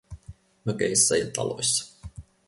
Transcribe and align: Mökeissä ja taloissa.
Mökeissä 0.65 1.15
ja 1.17 1.31
taloissa. 1.35 1.97